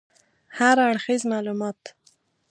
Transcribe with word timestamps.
هراړخیز 0.57 1.21
معلومات 1.31 1.79